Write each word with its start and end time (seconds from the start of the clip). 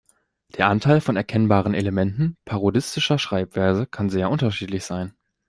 Der 0.57 0.67
Anteil 0.67 0.99
von 0.99 1.15
erkennbaren 1.15 1.75
Elementen 1.75 2.35
parodistischer 2.45 3.19
Schreibweise 3.19 3.85
kann 3.85 4.09
sehr 4.09 4.31
unterschiedlich 4.31 4.83
sein. 4.83 5.13